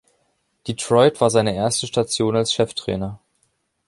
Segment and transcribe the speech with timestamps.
[0.67, 3.19] Detroit war seine erste Station als Cheftrainer.